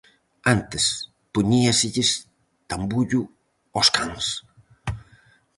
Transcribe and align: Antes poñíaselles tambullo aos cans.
Antes 0.53 0.85
poñíaselles 1.33 2.09
tambullo 2.69 3.21
aos 3.73 3.87
cans. 3.95 4.25